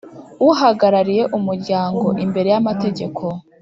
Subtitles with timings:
[0.49, 3.23] Uhagarariye Umuryango imbere y’amategeko